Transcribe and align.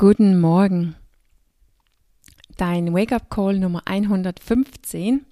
Guten 0.00 0.38
Morgen. 0.38 0.94
Dein 2.56 2.94
Wake-up-Call 2.94 3.58
Nummer 3.58 3.82
115. 3.84 5.26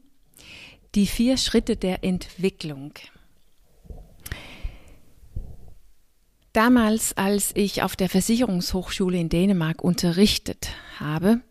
Die 0.97 1.07
vier 1.07 1.37
Schritte 1.37 1.77
der 1.77 2.03
Entwicklung. 2.03 2.93
Damals, 6.53 7.17
als 7.17 7.53
ich 7.55 7.85
auf 7.85 7.95
der 7.95 8.09
Versicherungshochschule 8.09 9.17
in 9.17 9.29
Dänemark 9.29 9.85
unterrichtet 9.85 10.71
habe, 10.99 11.43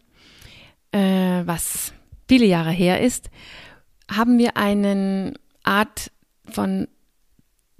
äh, 0.91 0.99
was 1.45 1.93
viele 2.27 2.47
Jahre 2.47 2.71
her 2.71 2.99
ist, 2.99 3.29
haben 4.11 4.37
wir 4.37 4.57
eine 4.57 5.35
Art 5.63 6.11
von 6.49 6.89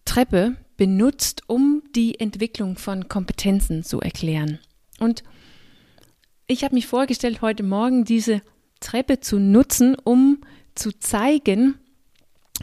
Treppe 0.05 0.55
benutzt, 0.77 1.41
um 1.47 1.83
die 1.93 2.21
Entwicklung 2.21 2.77
von 2.77 3.09
Kompetenzen 3.09 3.83
zu 3.83 3.99
erklären. 3.99 4.59
Und 4.99 5.23
ich 6.47 6.63
habe 6.63 6.75
mich 6.75 6.87
vorgestellt, 6.87 7.41
heute 7.41 7.63
Morgen 7.63 8.05
diese 8.05 8.41
Treppe 8.79 9.19
zu 9.19 9.39
nutzen, 9.39 9.95
um 10.03 10.41
zu 10.75 10.91
zeigen, 10.91 11.75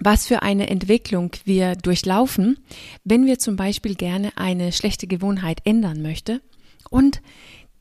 was 0.00 0.26
für 0.26 0.42
eine 0.42 0.68
Entwicklung 0.68 1.32
wir 1.44 1.74
durchlaufen, 1.76 2.58
wenn 3.04 3.26
wir 3.26 3.38
zum 3.38 3.56
Beispiel 3.56 3.94
gerne 3.94 4.32
eine 4.36 4.72
schlechte 4.72 5.06
Gewohnheit 5.06 5.60
ändern 5.64 6.00
möchte. 6.02 6.40
Und 6.90 7.20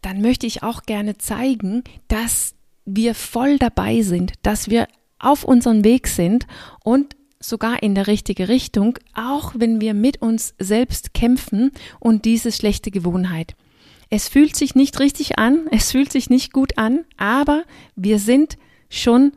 dann 0.01 0.21
möchte 0.21 0.47
ich 0.47 0.63
auch 0.63 0.83
gerne 0.83 1.17
zeigen, 1.17 1.83
dass 2.07 2.55
wir 2.85 3.15
voll 3.15 3.57
dabei 3.59 4.01
sind, 4.01 4.33
dass 4.41 4.69
wir 4.69 4.87
auf 5.19 5.43
unserem 5.43 5.83
Weg 5.83 6.07
sind 6.07 6.47
und 6.83 7.15
sogar 7.39 7.83
in 7.83 7.95
der 7.95 8.07
richtige 8.07 8.49
Richtung, 8.49 8.97
auch 9.13 9.53
wenn 9.55 9.81
wir 9.81 9.93
mit 9.93 10.21
uns 10.21 10.53
selbst 10.59 11.13
kämpfen 11.13 11.71
und 11.99 12.25
diese 12.25 12.51
schlechte 12.51 12.91
Gewohnheit 12.91 13.55
es 14.11 14.27
fühlt 14.27 14.57
sich 14.57 14.75
nicht 14.75 14.99
richtig 14.99 15.39
an, 15.39 15.67
es 15.71 15.91
fühlt 15.91 16.11
sich 16.11 16.29
nicht 16.29 16.51
gut 16.51 16.77
an, 16.77 17.05
aber 17.15 17.63
wir 17.95 18.19
sind 18.19 18.57
schon 18.89 19.31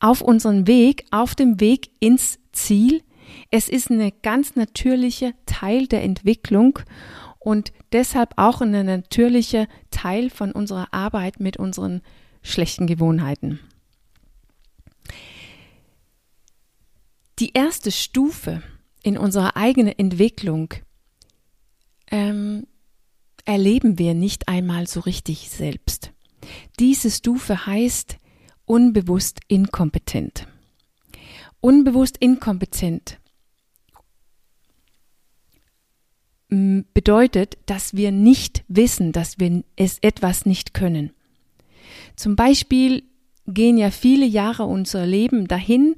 auf 0.00 0.20
unserem 0.20 0.66
Weg, 0.66 1.06
auf 1.12 1.36
dem 1.36 1.60
Weg 1.60 1.90
ins 2.00 2.40
Ziel. 2.50 3.02
Es 3.52 3.68
ist 3.68 3.90
eine 3.90 4.10
ganz 4.10 4.56
natürliche 4.56 5.32
Teil 5.46 5.86
der 5.86 6.02
Entwicklung 6.02 6.80
und 7.38 7.72
deshalb 7.92 8.32
auch 8.36 8.60
ein 8.60 8.72
natürlicher 8.72 9.68
Teil 9.92 10.28
von 10.28 10.50
unserer 10.50 10.92
Arbeit 10.92 11.38
mit 11.38 11.56
unseren 11.56 12.02
schlechten 12.42 12.88
Gewohnheiten. 12.88 13.60
Die 17.38 17.52
erste 17.52 17.92
Stufe 17.92 18.60
in 19.04 19.16
unserer 19.16 19.56
eigenen 19.56 19.96
Entwicklung 19.96 20.74
ähm, 22.10 22.66
erleben 23.48 23.98
wir 23.98 24.12
nicht 24.12 24.46
einmal 24.46 24.86
so 24.86 25.00
richtig 25.00 25.48
selbst. 25.48 26.12
Diese 26.78 27.10
Stufe 27.10 27.64
heißt 27.64 28.18
unbewusst 28.66 29.40
inkompetent. 29.48 30.46
Unbewusst 31.60 32.18
inkompetent 32.18 33.18
bedeutet, 36.50 37.56
dass 37.64 37.94
wir 37.94 38.12
nicht 38.12 38.64
wissen, 38.68 39.12
dass 39.12 39.38
wir 39.38 39.64
es 39.76 39.98
etwas 40.00 40.44
nicht 40.44 40.74
können. 40.74 41.12
Zum 42.16 42.36
Beispiel 42.36 43.02
gehen 43.46 43.78
ja 43.78 43.90
viele 43.90 44.26
Jahre 44.26 44.64
unser 44.64 45.06
Leben 45.06 45.48
dahin, 45.48 45.96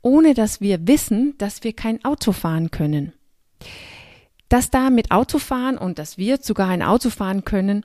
ohne 0.00 0.32
dass 0.34 0.60
wir 0.60 0.86
wissen, 0.86 1.36
dass 1.38 1.64
wir 1.64 1.72
kein 1.72 2.04
Auto 2.04 2.30
fahren 2.30 2.70
können 2.70 3.12
dass 4.54 4.70
da 4.70 4.88
mit 4.88 5.10
Autofahren 5.10 5.76
und 5.76 5.98
dass 5.98 6.16
wir 6.16 6.38
sogar 6.40 6.68
ein 6.68 6.80
Auto 6.80 7.10
fahren 7.10 7.44
können, 7.44 7.84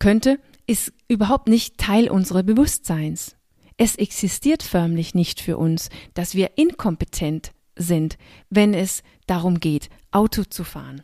könnte, 0.00 0.40
ist 0.66 0.92
überhaupt 1.06 1.46
nicht 1.46 1.78
Teil 1.78 2.10
unseres 2.10 2.44
Bewusstseins. 2.44 3.36
Es 3.76 3.94
existiert 3.94 4.64
förmlich 4.64 5.14
nicht 5.14 5.40
für 5.40 5.56
uns, 5.56 5.88
dass 6.14 6.34
wir 6.34 6.58
inkompetent 6.58 7.52
sind, 7.76 8.18
wenn 8.50 8.74
es 8.74 9.04
darum 9.28 9.60
geht, 9.60 9.88
Auto 10.10 10.42
zu 10.42 10.64
fahren. 10.64 11.02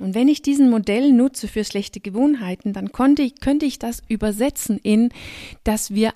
Und 0.00 0.16
wenn 0.16 0.26
ich 0.26 0.42
diesen 0.42 0.68
Modell 0.68 1.12
nutze 1.12 1.46
für 1.46 1.62
schlechte 1.62 2.00
Gewohnheiten, 2.00 2.72
dann 2.72 2.90
konnte 2.90 3.22
ich, 3.22 3.38
könnte 3.38 3.64
ich 3.64 3.78
das 3.78 4.02
übersetzen 4.08 4.76
in, 4.76 5.10
dass 5.62 5.94
wir 5.94 6.14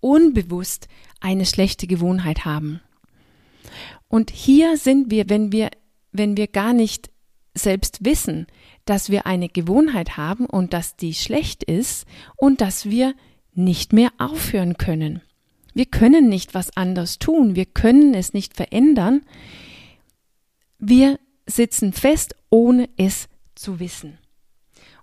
unbewusst 0.00 0.86
eine 1.20 1.46
schlechte 1.46 1.86
Gewohnheit 1.86 2.44
haben. 2.44 2.82
Und 4.08 4.30
hier 4.30 4.76
sind 4.76 5.10
wir, 5.10 5.30
wenn 5.30 5.50
wir 5.50 5.70
wenn 6.12 6.36
wir 6.36 6.46
gar 6.46 6.72
nicht 6.72 7.10
selbst 7.54 8.04
wissen, 8.04 8.46
dass 8.84 9.10
wir 9.10 9.26
eine 9.26 9.48
Gewohnheit 9.48 10.16
haben 10.16 10.46
und 10.46 10.72
dass 10.72 10.96
die 10.96 11.14
schlecht 11.14 11.64
ist 11.64 12.06
und 12.36 12.60
dass 12.60 12.86
wir 12.86 13.14
nicht 13.54 13.92
mehr 13.92 14.10
aufhören 14.18 14.76
können. 14.78 15.20
Wir 15.74 15.86
können 15.86 16.28
nicht 16.28 16.54
was 16.54 16.76
anders 16.76 17.18
tun, 17.18 17.54
wir 17.54 17.66
können 17.66 18.14
es 18.14 18.32
nicht 18.32 18.56
verändern. 18.56 19.22
Wir 20.78 21.18
sitzen 21.46 21.92
fest, 21.92 22.34
ohne 22.50 22.88
es 22.96 23.28
zu 23.54 23.80
wissen. 23.80 24.18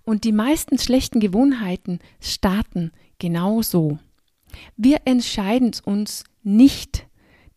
Und 0.04 0.24
die 0.24 0.32
meisten 0.32 0.78
schlechten 0.78 1.20
Gewohnheiten 1.20 1.98
starten 2.20 2.92
genau 3.18 3.62
so. 3.62 3.98
Wir 4.76 5.00
entscheiden 5.04 5.72
uns 5.84 6.24
nicht 6.42 7.06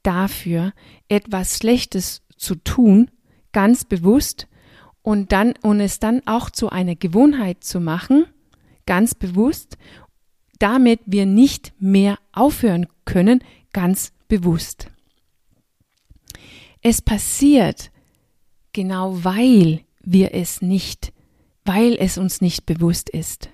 dafür, 0.03 0.73
etwas 1.07 1.57
Schlechtes 1.57 2.21
zu 2.37 2.55
tun, 2.55 3.11
ganz 3.51 3.83
bewusst 3.85 4.47
und 5.01 5.31
dann 5.31 5.53
und 5.61 5.79
es 5.79 5.99
dann 5.99 6.21
auch 6.25 6.49
zu 6.49 6.69
einer 6.69 6.95
Gewohnheit 6.95 7.63
zu 7.63 7.79
machen, 7.79 8.25
ganz 8.85 9.15
bewusst, 9.15 9.77
damit 10.59 10.99
wir 11.05 11.25
nicht 11.25 11.73
mehr 11.79 12.17
aufhören 12.33 12.87
können, 13.05 13.43
ganz 13.71 14.11
bewusst. 14.27 14.87
Es 16.81 17.01
passiert 17.01 17.91
genau 18.73 19.23
weil 19.23 19.81
wir 20.01 20.33
es 20.33 20.61
nicht, 20.61 21.13
weil 21.65 21.95
es 21.99 22.17
uns 22.17 22.41
nicht 22.41 22.65
bewusst 22.65 23.09
ist. 23.09 23.49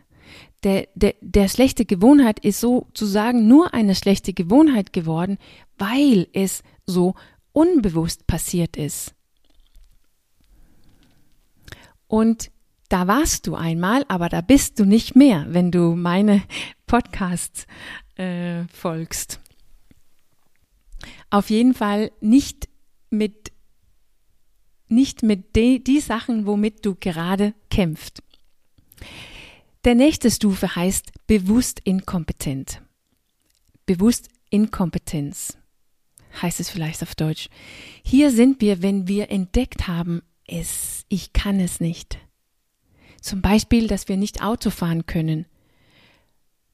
Der, 0.64 0.88
der, 0.96 1.16
der 1.22 1.48
schlechte 1.48 1.86
Gewohnheit 1.86 2.40
ist 2.40 2.60
sozusagen 2.60 3.48
nur 3.48 3.74
eine 3.74 3.96
schlechte 3.96 4.34
Gewohnheit 4.34 4.94
geworden, 4.94 5.38
weil 5.78 6.28
es 6.34 6.64
so 6.86 7.16
unbewusst 7.52 8.26
passiert 8.28 8.78
ist. 8.78 9.14
Und 12.08 12.52
da 12.90 13.08
warst 13.08 13.48
du 13.48 13.56
einmal, 13.56 14.06
aber 14.08 14.30
da 14.30 14.42
bist 14.42 14.80
du 14.80 14.86
nicht 14.86 15.16
mehr, 15.16 15.46
wenn 15.50 15.72
du 15.72 15.96
meine 15.96 16.44
Podcasts 16.88 17.66
äh, 18.16 18.66
folgst. 18.68 19.40
Auf 21.30 21.50
jeden 21.50 21.74
Fall 21.74 22.12
nicht 22.22 22.70
mit 23.10 23.52
nicht 24.88 25.24
mit 25.24 25.56
de, 25.56 25.80
die 25.80 26.00
Sachen, 26.00 26.46
womit 26.46 26.86
du 26.86 26.96
gerade 26.96 27.56
kämpfst. 27.72 28.22
Der 29.84 29.96
nächste 29.96 30.30
Stufe 30.30 30.76
heißt 30.76 31.12
bewusst 31.28 31.80
inkompetent. 31.84 32.82
Bewusst 33.86 34.30
Inkompetenz 34.50 35.58
heißt 36.42 36.60
es 36.60 36.70
vielleicht 36.70 37.04
auf 37.04 37.16
Deutsch. 37.16 37.50
Hier 38.04 38.32
sind 38.32 38.62
wir, 38.62 38.82
wenn 38.82 39.08
wir 39.08 39.30
entdeckt 39.32 39.88
haben, 39.88 40.22
es, 40.48 41.06
ich 41.10 41.34
kann 41.34 41.60
es 41.60 41.80
nicht. 41.80 42.18
Zum 43.22 43.42
Beispiel, 43.42 43.88
dass 43.88 44.08
wir 44.08 44.18
nicht 44.18 44.44
Auto 44.44 44.70
fahren 44.70 45.06
können. 45.06 45.46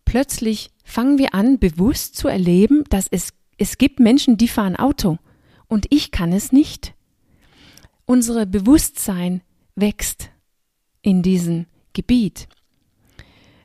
Plötzlich 0.06 0.72
fangen 0.84 1.18
wir 1.18 1.34
an, 1.34 1.60
bewusst 1.60 2.16
zu 2.16 2.28
erleben, 2.28 2.84
dass 2.90 3.08
es, 3.08 3.34
es 3.58 3.78
gibt 3.78 4.00
Menschen, 4.00 4.38
die 4.38 4.50
fahren 4.50 4.76
Auto 4.76 5.18
und 5.68 5.86
ich 5.90 6.12
kann 6.12 6.34
es 6.34 6.52
nicht. 6.52 6.94
Unser 8.06 8.46
Bewusstsein 8.46 9.42
wächst 9.76 10.30
in 11.02 11.22
diesem 11.22 11.68
Gebiet. 11.94 12.50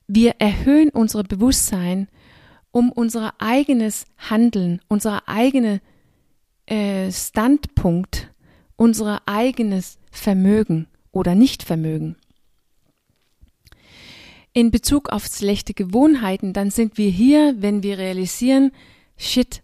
Wir 0.07 0.37
erhöhen 0.39 0.91
unser 0.91 1.25
Bewusstsein, 1.25 2.09
um 2.71 2.93
unser 2.93 3.35
eigenes 3.41 4.05
Handeln, 4.17 4.81
unser 4.87 5.29
eigener 5.29 5.81
äh, 6.67 7.11
Standpunkt 7.11 8.26
unser 8.77 9.23
eigenes 9.27 9.99
Vermögen 10.11 10.87
oder 11.11 11.35
Nichtvermögen. 11.35 12.17
In 14.53 14.71
Bezug 14.71 15.11
auf 15.11 15.27
schlechte 15.27 15.75
Gewohnheiten, 15.75 16.53
dann 16.53 16.71
sind 16.71 16.97
wir 16.97 17.11
hier, 17.11 17.57
wenn 17.59 17.83
wir 17.83 17.99
realisieren, 17.99 18.73
shit, 19.17 19.63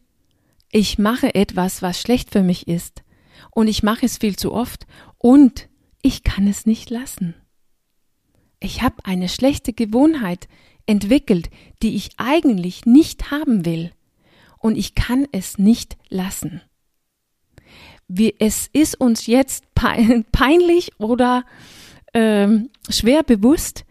ich 0.71 0.99
mache 0.99 1.35
etwas, 1.35 1.83
was 1.83 2.01
schlecht 2.01 2.31
für 2.31 2.43
mich 2.43 2.69
ist 2.69 3.03
und 3.51 3.69
ich 3.69 3.83
mache 3.83 4.07
es 4.07 4.19
viel 4.19 4.37
zu 4.37 4.53
oft 4.53 4.87
und 5.19 5.69
ich 6.03 6.25
kann 6.25 6.47
es 6.47 6.67
nicht 6.67 6.91
lassen. 6.91 7.35
Ich 8.61 8.83
habe 8.83 9.05
eine 9.05 9.29
schlechte 9.29 9.73
Gewohnheit 9.73 10.49
entwickelt, 10.87 11.51
die 11.83 11.97
ich 11.97 12.11
eigentlich 12.17 12.87
nicht 12.87 13.31
haben 13.31 13.65
will 13.65 13.93
und 14.59 14.77
ich 14.77 14.95
kann 14.95 15.27
es 15.33 15.59
nicht 15.59 15.97
lassen 16.09 16.63
wir, 18.15 18.35
es 18.39 18.69
ist 18.73 19.01
uns 19.01 19.27
jetzt 19.27 19.65
peinlich 20.33 20.93
oder 20.99 21.45
ähm, 22.15 22.71
schwer 22.89 23.23
bewusst, 23.23 23.85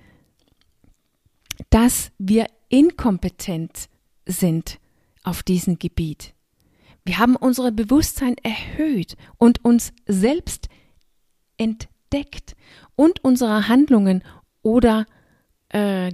dass 1.69 2.11
wir 2.17 2.45
inkompetent 2.69 3.89
sind 4.25 4.79
auf 5.23 5.43
diesem 5.43 5.79
Gebiet. 5.79 6.33
Wir 7.03 7.17
haben 7.17 7.35
unser 7.35 7.71
Bewusstsein 7.71 8.35
erhöht 8.43 9.17
und 9.37 9.65
uns 9.65 9.91
selbst 10.05 10.69
entdeckt 11.57 12.55
und 12.95 13.23
unsere 13.23 13.67
Handlungen 13.67 14.23
oder 14.61 15.07
äh, 15.69 16.11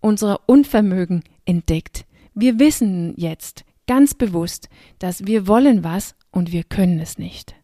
unser 0.00 0.48
Unvermögen 0.48 1.22
entdeckt. 1.44 2.06
Wir 2.34 2.58
wissen 2.58 3.14
jetzt 3.16 3.64
ganz 3.86 4.14
bewusst, 4.14 4.68
dass 4.98 5.26
wir 5.26 5.46
wollen 5.46 5.84
was 5.84 6.16
und 6.36 6.52
wir 6.52 6.64
können 6.64 7.00
es 7.00 7.16
nicht. 7.16 7.54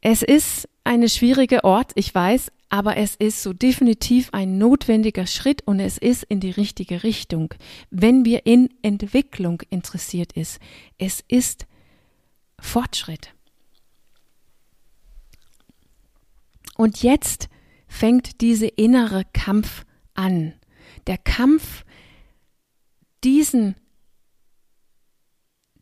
Es 0.00 0.22
ist 0.22 0.68
eine 0.82 1.08
schwierige 1.08 1.62
Ort, 1.62 1.92
ich 1.94 2.12
weiß, 2.12 2.50
aber 2.70 2.96
es 2.96 3.14
ist 3.14 3.42
so 3.42 3.52
definitiv 3.52 4.30
ein 4.32 4.58
notwendiger 4.58 5.28
Schritt 5.28 5.62
und 5.66 5.78
es 5.78 5.96
ist 5.96 6.24
in 6.24 6.40
die 6.40 6.50
richtige 6.50 7.04
Richtung, 7.04 7.54
wenn 7.90 8.24
wir 8.24 8.46
in 8.46 8.68
Entwicklung 8.82 9.62
interessiert 9.70 10.32
ist. 10.32 10.58
Es 10.98 11.22
ist 11.28 11.66
Fortschritt. 12.58 13.32
Und 16.76 17.02
jetzt 17.02 17.48
fängt 17.86 18.40
dieser 18.40 18.76
innere 18.76 19.24
Kampf 19.32 19.84
an. 20.14 20.54
Der 21.06 21.18
Kampf, 21.18 21.84
diesen 23.22 23.76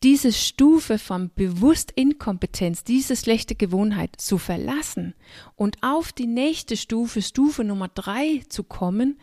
diese 0.02 0.32
Stufe 0.32 0.98
von 0.98 1.30
bewusst 1.34 1.92
Inkompetenz, 1.92 2.84
diese 2.84 3.16
schlechte 3.16 3.54
Gewohnheit 3.54 4.10
zu 4.18 4.38
verlassen 4.38 5.14
und 5.56 5.78
auf 5.82 6.12
die 6.12 6.26
nächste 6.26 6.76
Stufe, 6.76 7.22
Stufe 7.22 7.64
Nummer 7.64 7.88
drei 7.88 8.42
zu 8.48 8.62
kommen, 8.62 9.18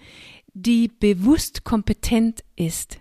die 0.54 0.88
bewusst 0.88 1.64
kompetent 1.64 2.44
ist. 2.56 3.00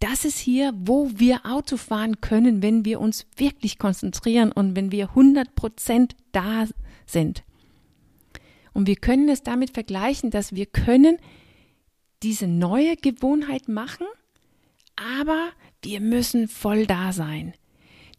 Das 0.00 0.24
ist 0.24 0.38
hier, 0.38 0.72
wo 0.76 1.10
wir 1.14 1.46
Auto 1.46 1.76
fahren 1.76 2.20
können, 2.20 2.62
wenn 2.62 2.84
wir 2.84 3.00
uns 3.00 3.26
wirklich 3.36 3.78
konzentrieren 3.78 4.52
und 4.52 4.76
wenn 4.76 4.92
wir 4.92 5.10
100 5.10 5.54
Prozent 5.54 6.16
da 6.32 6.66
sind. 7.06 7.44
Und 8.72 8.86
wir 8.86 8.96
können 8.96 9.28
es 9.28 9.42
damit 9.42 9.70
vergleichen, 9.70 10.30
dass 10.30 10.54
wir 10.54 10.66
können 10.66 11.16
diese 12.22 12.46
neue 12.46 12.96
Gewohnheit 12.96 13.68
machen, 13.68 14.06
aber 14.96 15.50
wir 15.82 16.00
müssen 16.00 16.48
voll 16.48 16.86
da 16.86 17.12
sein, 17.12 17.54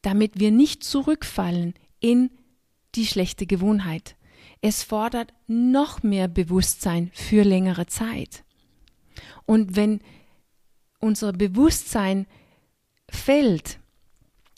damit 0.01 0.39
wir 0.39 0.51
nicht 0.51 0.83
zurückfallen 0.83 1.73
in 1.99 2.29
die 2.95 3.05
schlechte 3.05 3.45
Gewohnheit. 3.45 4.15
Es 4.61 4.83
fordert 4.83 5.33
noch 5.47 6.03
mehr 6.03 6.27
Bewusstsein 6.27 7.11
für 7.13 7.43
längere 7.43 7.85
Zeit. 7.87 8.43
Und 9.45 9.75
wenn 9.75 9.99
unser 10.99 11.33
Bewusstsein 11.33 12.25
fällt 13.09 13.79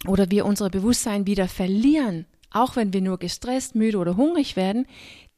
oder 0.08 0.32
wir 0.32 0.46
unser 0.46 0.70
Bewusstsein 0.70 1.28
wieder 1.28 1.48
verlieren, 1.48 2.26
auch 2.52 2.76
wenn 2.76 2.94
wir 2.94 3.02
nur 3.02 3.20
gestresst, 3.20 3.76
müde 3.76 3.98
oder 3.98 4.18
hungrig 4.18 4.56
werden, 4.56 4.88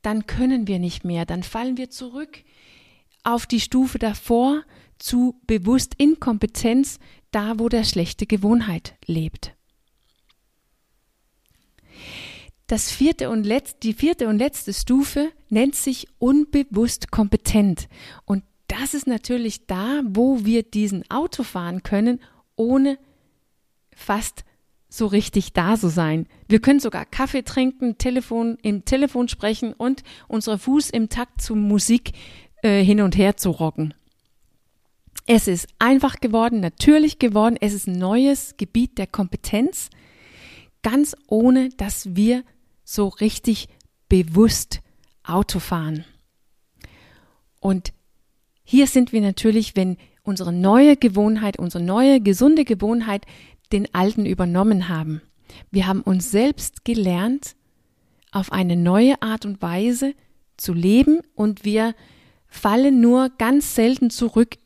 dann 0.01 0.25
können 0.25 0.67
wir 0.67 0.79
nicht 0.79 1.03
mehr, 1.03 1.25
dann 1.25 1.43
fallen 1.43 1.77
wir 1.77 1.89
zurück 1.89 2.43
auf 3.23 3.45
die 3.45 3.59
Stufe 3.59 3.99
davor 3.99 4.63
zu 5.01 5.39
bewusst 5.47 5.95
Inkompetenz, 5.97 6.99
da 7.31 7.59
wo 7.59 7.69
der 7.69 7.83
schlechte 7.83 8.25
Gewohnheit 8.25 8.95
lebt. 9.05 9.53
Das 12.67 12.89
vierte 12.89 13.29
und 13.29 13.43
letzt, 13.43 13.83
die 13.83 13.93
vierte 13.93 14.29
und 14.29 14.37
letzte 14.37 14.73
Stufe 14.73 15.31
nennt 15.49 15.75
sich 15.75 16.07
unbewusst 16.19 17.11
kompetent. 17.11 17.89
Und 18.23 18.43
das 18.67 18.93
ist 18.93 19.07
natürlich 19.07 19.67
da, 19.67 20.01
wo 20.05 20.45
wir 20.45 20.63
diesen 20.63 21.03
Auto 21.11 21.43
fahren 21.43 21.83
können, 21.83 22.21
ohne 22.55 22.97
fast 23.93 24.45
so 24.87 25.05
richtig 25.05 25.51
da 25.51 25.75
zu 25.77 25.89
sein. 25.89 26.27
Wir 26.47 26.61
können 26.61 26.79
sogar 26.79 27.05
Kaffee 27.05 27.43
trinken, 27.43 27.97
Telefon, 27.97 28.57
im 28.61 28.85
Telefon 28.85 29.27
sprechen 29.27 29.73
und 29.73 30.03
unsere 30.29 30.57
Fuß 30.57 30.89
im 30.91 31.09
Takt 31.09 31.41
zur 31.41 31.57
Musik 31.57 32.13
äh, 32.61 32.83
hin 32.83 33.01
und 33.01 33.17
her 33.17 33.35
zu 33.35 33.51
rocken. 33.51 33.93
Es 35.25 35.47
ist 35.47 35.67
einfach 35.79 36.19
geworden, 36.19 36.59
natürlich 36.59 37.19
geworden. 37.19 37.57
Es 37.59 37.73
ist 37.73 37.87
ein 37.87 37.97
neues 37.97 38.55
Gebiet 38.57 38.97
der 38.97 39.07
Kompetenz, 39.07 39.89
ganz 40.83 41.15
ohne, 41.27 41.69
dass 41.69 42.15
wir 42.15 42.43
so 42.83 43.07
richtig 43.07 43.67
bewusst 44.09 44.81
Auto 45.23 45.59
fahren. 45.59 46.05
Und 47.59 47.93
hier 48.63 48.87
sind 48.87 49.13
wir 49.13 49.21
natürlich, 49.21 49.75
wenn 49.75 49.97
unsere 50.23 50.51
neue 50.51 50.97
Gewohnheit, 50.97 51.59
unsere 51.59 51.83
neue 51.83 52.19
gesunde 52.19 52.65
Gewohnheit 52.65 53.25
den 53.71 53.93
alten 53.93 54.25
übernommen 54.25 54.89
haben. 54.89 55.21
Wir 55.69 55.87
haben 55.87 56.01
uns 56.01 56.31
selbst 56.31 56.83
gelernt, 56.83 57.55
auf 58.31 58.51
eine 58.51 58.75
neue 58.75 59.21
Art 59.21 59.45
und 59.45 59.61
Weise 59.61 60.13
zu 60.57 60.73
leben 60.73 61.19
und 61.35 61.65
wir 61.65 61.93
fallen 62.47 63.01
nur 63.01 63.29
ganz 63.37 63.75
selten 63.75 64.09
zurück 64.09 64.57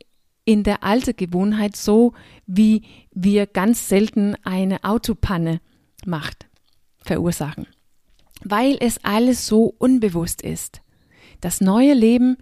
in 0.45 0.63
der 0.63 0.83
alte 0.83 1.13
Gewohnheit 1.13 1.75
so, 1.75 2.13
wie 2.45 2.83
wir 3.11 3.47
ganz 3.47 3.89
selten 3.89 4.35
eine 4.43 4.83
Autopanne 4.83 5.59
macht, 6.05 6.47
verursachen. 6.99 7.67
Weil 8.43 8.77
es 8.79 9.03
alles 9.03 9.47
so 9.47 9.73
unbewusst 9.79 10.43
ist. 10.43 10.81
Das 11.41 11.61
neue 11.61 11.93
Leben 11.93 12.37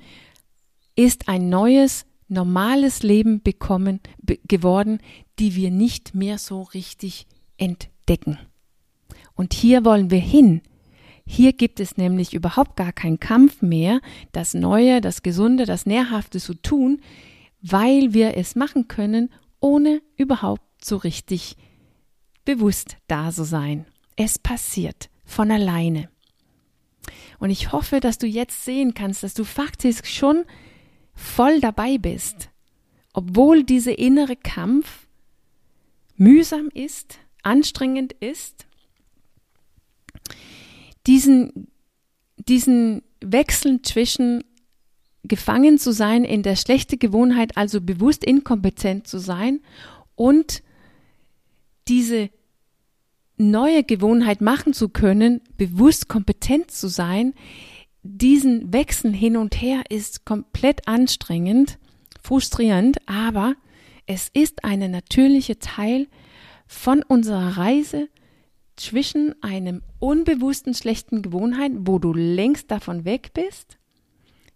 ist 0.95 1.29
ein 1.29 1.50
neues, 1.50 2.05
normales 2.27 3.03
Leben 3.03 3.41
bekommen, 3.41 4.01
be 4.21 4.38
geworden, 4.47 5.00
die 5.39 5.55
wir 5.55 5.71
nicht 5.71 6.13
mehr 6.13 6.38
so 6.38 6.61
richtig 6.61 7.25
entdecken. 7.57 8.38
Und 9.33 9.53
hier 9.53 9.85
wollen 9.85 10.11
wir 10.11 10.19
hin. 10.19 10.61
Hier 11.25 11.53
gibt 11.53 11.79
es 11.79 11.95
nämlich 11.95 12.33
überhaupt 12.33 12.75
gar 12.75 12.91
keinen 12.91 13.19
Kampf 13.19 13.61
mehr, 13.61 14.01
das 14.33 14.53
Neue, 14.53 15.00
das 15.00 15.23
Gesunde, 15.23 15.65
das 15.65 15.85
Nährhafte 15.85 16.39
zu 16.39 16.53
tun 16.53 17.00
weil 17.63 18.13
wir 18.13 18.38
es 18.38 18.56
machen 18.56 18.88
können, 18.88 19.30
ohne 19.60 20.01
überhaupt 20.18 20.86
so 20.86 20.98
richtig 20.98 21.56
bewusst 22.45 22.98
da 23.07 23.31
zu 23.31 23.45
sein. 23.45 23.86
Es 24.18 24.38
passiert 24.38 25.10
von 25.24 25.50
alleine. 25.50 26.10
Und 27.39 27.50
ich 27.50 27.71
hoffe, 27.71 28.01
dass 28.01 28.18
du 28.18 28.27
jetzt 28.27 28.65
sehen 28.65 28.93
kannst, 28.93 29.24
dass 29.24 29.34
du 29.34 29.46
faktisch 29.46 30.00
schon 30.03 30.43
voll 31.15 31.62
dabei 31.62 31.98
bist, 31.98 32.50
obwohl 33.13 33.63
dieser 33.63 33.98
innere 33.98 34.36
Kampf 34.36 35.08
mühsam 36.15 36.70
ist, 36.74 37.17
anstrengend 37.43 38.13
ist, 38.13 38.65
diesen, 41.08 41.70
diesen 42.38 43.03
Wechsel 43.22 43.82
zwischen 43.82 44.43
gefangen 45.24 45.77
zu 45.77 45.92
sein 45.92 46.25
in 46.25 46.44
der 46.44 46.56
schlechten 46.56 47.00
Gewohnheit, 47.00 47.58
also 47.58 47.82
bewusst 47.82 48.24
inkompetent 48.24 49.08
zu 49.08 49.20
sein 49.20 49.62
und 50.15 50.63
diese 51.88 52.30
neue 53.38 53.84
Gewohnheit 53.84 54.42
machen 54.42 54.74
zu 54.74 54.89
können, 54.89 55.42
bewusst 55.58 56.08
kompetent 56.08 56.72
zu 56.72 56.88
sein, 56.88 57.34
diesen 58.03 58.74
Wechsel 58.74 59.13
hin 59.13 59.38
und 59.38 59.62
her 59.62 59.84
ist 59.89 60.25
komplett 60.25 60.88
anstrengend, 60.88 61.80
frustrierend, 62.22 62.98
aber 63.08 63.56
es 64.06 64.30
ist 64.34 64.65
eine 64.65 64.89
natürliche 64.89 65.60
Teil 65.60 66.08
von 66.68 67.01
unserer 67.01 67.58
Reise 67.58 68.10
zwischen 68.75 69.42
einem 69.42 69.82
unbewussten 70.00 70.74
schlechten 70.74 71.22
Gewohnheit, 71.22 71.72
wo 71.75 72.00
du 72.00 72.13
längst 72.13 72.72
davon 72.72 73.06
weg 73.06 73.32
bist, 73.34 73.77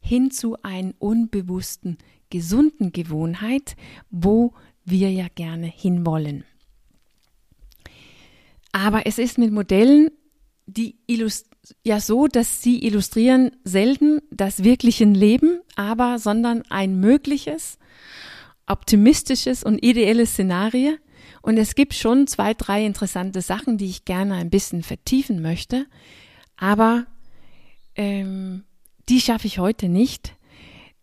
hin 0.08 0.32
zu 0.32 0.62
einer 0.64 0.94
unbewussten, 1.00 1.98
gesunden 2.30 2.92
Gewohnheit, 2.92 3.76
wo 4.10 4.54
wir 4.86 5.12
ja 5.12 5.28
gerne 5.34 5.68
hinwollen. 5.68 6.46
Aber 8.72 9.06
es 9.06 9.18
ist 9.18 9.38
mit 9.38 9.52
Modellen, 9.52 10.10
die 10.66 10.96
ja 11.84 12.00
so, 12.00 12.28
dass 12.28 12.62
sie 12.62 12.86
illustrieren 12.86 13.52
selten 13.64 14.22
das 14.32 14.64
wirkliche 14.64 15.06
Leben, 15.06 15.62
aber 15.76 16.20
sondern 16.20 16.64
ein 16.70 17.00
mögliches, 17.00 17.78
optimistisches 18.68 19.64
und 19.64 19.84
ideelles 19.84 20.32
Szenario. 20.32 20.94
Und 21.42 21.58
es 21.58 21.76
gibt 21.76 21.94
schon 21.94 22.28
zwei, 22.28 22.54
drei 22.54 22.86
interessante 22.86 23.42
Sachen, 23.42 23.78
die 23.78 23.86
ich 23.86 24.06
gerne 24.06 24.36
ein 24.36 24.50
bisschen 24.50 24.84
vertiefen 24.84 25.42
möchte. 25.42 25.86
Aber 26.58 27.06
ähm, 27.96 28.64
die 29.10 29.22
schaffe 29.22 29.48
ich 29.48 29.60
heute 29.60 29.90
nicht. 29.90 30.36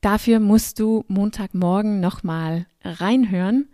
Dafür 0.00 0.38
musst 0.38 0.80
du 0.80 1.04
Montagmorgen 1.08 2.00
nochmal 2.00 2.66
reinhören. 2.82 3.68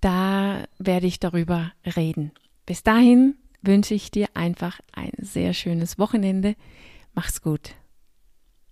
Da 0.00 0.64
werde 0.78 1.06
ich 1.06 1.20
darüber 1.20 1.72
reden. 1.96 2.32
Bis 2.66 2.82
dahin 2.82 3.36
wünsche 3.62 3.94
ich 3.94 4.10
dir 4.10 4.28
einfach 4.34 4.80
ein 4.92 5.12
sehr 5.18 5.54
schönes 5.54 5.98
Wochenende. 5.98 6.56
Mach's 7.14 7.40
gut. 7.40 7.74